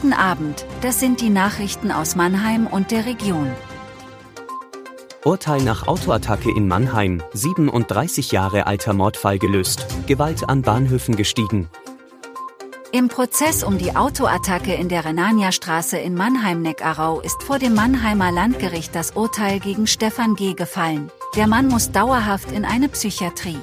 [0.00, 3.50] Guten Abend, das sind die Nachrichten aus Mannheim und der Region.
[5.24, 11.68] Urteil nach Autoattacke in Mannheim, 37 Jahre alter Mordfall gelöst, Gewalt an Bahnhöfen gestiegen.
[12.92, 18.94] Im Prozess um die Autoattacke in der Renania-Straße in Mannheim-Neckarau ist vor dem Mannheimer Landgericht
[18.94, 20.54] das Urteil gegen Stefan G.
[20.54, 21.10] gefallen.
[21.34, 23.58] Der Mann muss dauerhaft in eine Psychiatrie.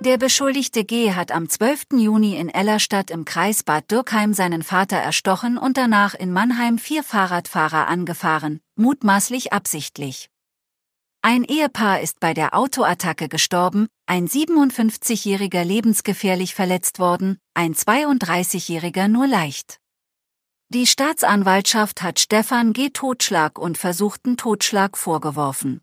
[0.00, 1.12] Der beschuldigte G.
[1.12, 1.86] hat am 12.
[1.94, 7.02] Juni in Ellerstadt im Kreis Bad Dürkheim seinen Vater erstochen und danach in Mannheim vier
[7.02, 10.30] Fahrradfahrer angefahren, mutmaßlich absichtlich.
[11.20, 19.26] Ein Ehepaar ist bei der Autoattacke gestorben, ein 57-jähriger lebensgefährlich verletzt worden, ein 32-jähriger nur
[19.26, 19.80] leicht.
[20.68, 22.90] Die Staatsanwaltschaft hat Stefan G.
[22.90, 25.80] Totschlag und versuchten Totschlag vorgeworfen.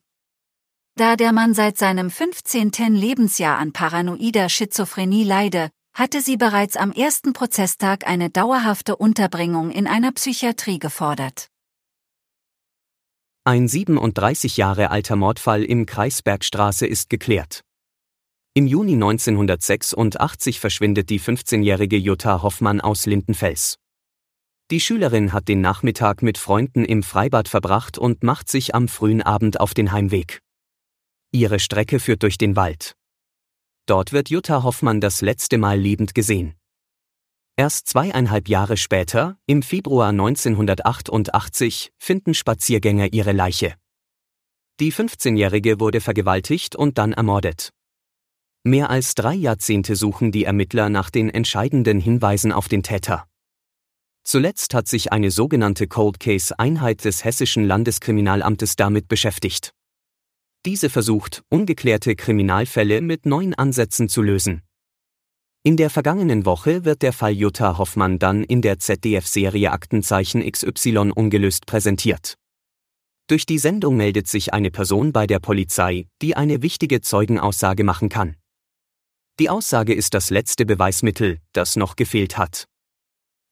[0.97, 2.71] Da der Mann seit seinem 15.
[2.95, 9.87] Lebensjahr an paranoider Schizophrenie leide, hatte sie bereits am ersten Prozesstag eine dauerhafte Unterbringung in
[9.87, 11.49] einer Psychiatrie gefordert.
[13.43, 17.59] Ein 37 Jahre alter Mordfall im Kreisbergstraße ist geklärt.
[18.53, 23.75] Im Juni 1986 verschwindet die 15-jährige Jutta Hoffmann aus Lindenfels.
[24.71, 29.21] Die Schülerin hat den Nachmittag mit Freunden im Freibad verbracht und macht sich am frühen
[29.21, 30.41] Abend auf den Heimweg.
[31.35, 32.95] Ihre Strecke führt durch den Wald.
[33.85, 36.55] Dort wird Jutta Hoffmann das letzte Mal lebend gesehen.
[37.57, 43.75] Erst zweieinhalb Jahre später, im Februar 1988, finden Spaziergänger ihre Leiche.
[44.79, 47.71] Die 15-Jährige wurde vergewaltigt und dann ermordet.
[48.63, 53.27] Mehr als drei Jahrzehnte suchen die Ermittler nach den entscheidenden Hinweisen auf den Täter.
[54.23, 59.74] Zuletzt hat sich eine sogenannte Cold Case Einheit des Hessischen Landeskriminalamtes damit beschäftigt.
[60.65, 64.63] Diese versucht, ungeklärte Kriminalfälle mit neuen Ansätzen zu lösen.
[65.63, 71.11] In der vergangenen Woche wird der Fall Jutta Hoffmann dann in der ZDF-Serie Aktenzeichen XY
[71.13, 72.35] ungelöst präsentiert.
[73.27, 78.09] Durch die Sendung meldet sich eine Person bei der Polizei, die eine wichtige Zeugenaussage machen
[78.09, 78.35] kann.
[79.39, 82.67] Die Aussage ist das letzte Beweismittel, das noch gefehlt hat.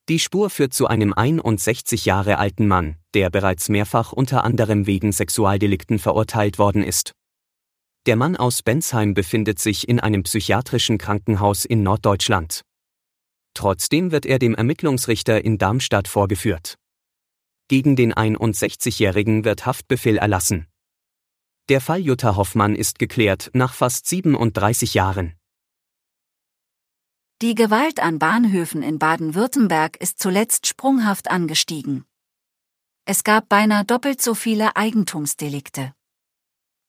[0.09, 5.13] Die Spur führt zu einem 61 Jahre alten Mann, der bereits mehrfach unter anderem wegen
[5.13, 7.13] Sexualdelikten verurteilt worden ist.
[8.05, 12.63] Der Mann aus Bensheim befindet sich in einem psychiatrischen Krankenhaus in Norddeutschland.
[13.53, 16.75] Trotzdem wird er dem Ermittlungsrichter in Darmstadt vorgeführt.
[17.69, 20.67] Gegen den 61-Jährigen wird Haftbefehl erlassen.
[21.69, 25.33] Der Fall Jutta Hoffmann ist geklärt nach fast 37 Jahren.
[27.43, 32.05] Die Gewalt an Bahnhöfen in Baden-Württemberg ist zuletzt sprunghaft angestiegen.
[33.03, 35.93] Es gab beinahe doppelt so viele Eigentumsdelikte.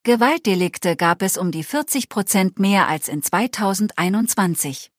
[0.05, 4.93] Gewaltdelikte gab es um die 40 Prozent mehr als in 2021.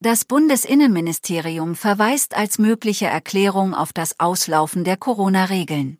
[0.00, 5.98] Das Bundesinnenministerium verweist als mögliche Erklärung auf das Auslaufen der Corona-Regeln.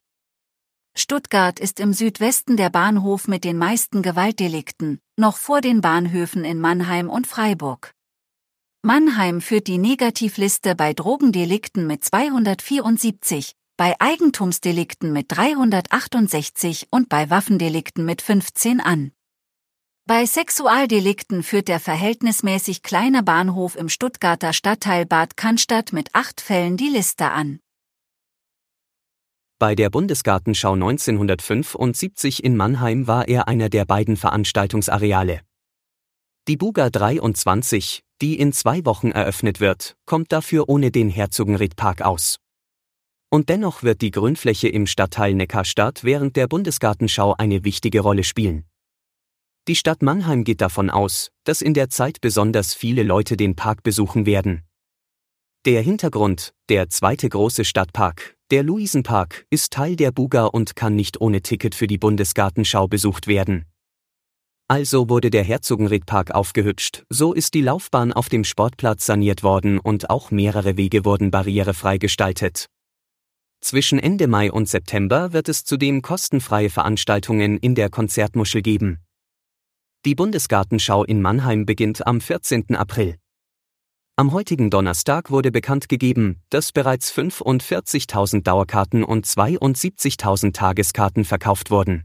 [0.96, 6.58] Stuttgart ist im Südwesten der Bahnhof mit den meisten Gewaltdelikten, noch vor den Bahnhöfen in
[6.58, 7.94] Mannheim und Freiburg.
[8.84, 18.04] Mannheim führt die Negativliste bei Drogendelikten mit 274, bei Eigentumsdelikten mit 368 und bei Waffendelikten
[18.04, 19.12] mit 15 an.
[20.04, 26.76] Bei Sexualdelikten führt der verhältnismäßig kleine Bahnhof im Stuttgarter Stadtteil Bad Cannstatt mit acht Fällen
[26.76, 27.60] die Liste an.
[29.60, 35.42] Bei der Bundesgartenschau 1975 in Mannheim war er einer der beiden Veranstaltungsareale.
[36.48, 42.40] Die Buga 23, die in zwei Wochen eröffnet wird, kommt dafür ohne den Herzogenriedpark aus.
[43.30, 48.64] Und dennoch wird die Grünfläche im Stadtteil Neckarstadt während der Bundesgartenschau eine wichtige Rolle spielen.
[49.68, 53.84] Die Stadt Mannheim geht davon aus, dass in der Zeit besonders viele Leute den Park
[53.84, 54.64] besuchen werden.
[55.64, 61.20] Der Hintergrund, der zweite große Stadtpark, der Luisenpark, ist Teil der Buga und kann nicht
[61.20, 63.64] ohne Ticket für die Bundesgartenschau besucht werden.
[64.68, 70.10] Also wurde der Herzogenriedpark aufgehübscht, so ist die Laufbahn auf dem Sportplatz saniert worden und
[70.10, 72.66] auch mehrere Wege wurden barrierefrei gestaltet.
[73.60, 78.98] Zwischen Ende Mai und September wird es zudem kostenfreie Veranstaltungen in der Konzertmuschel geben.
[80.04, 82.74] Die Bundesgartenschau in Mannheim beginnt am 14.
[82.74, 83.18] April.
[84.16, 92.04] Am heutigen Donnerstag wurde bekannt gegeben, dass bereits 45.000 Dauerkarten und 72.000 Tageskarten verkauft wurden.